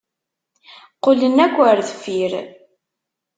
Qqlen 0.97 1.37
akk 1.45 1.57
ar 1.69 1.79
deffir. 1.87 2.33